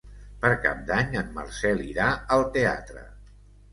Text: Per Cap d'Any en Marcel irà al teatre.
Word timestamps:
Per 0.45 0.49
Cap 0.63 0.79
d'Any 0.87 1.13
en 1.21 1.29
Marcel 1.37 1.85
irà 1.91 2.09
al 2.37 2.47
teatre. 2.57 3.05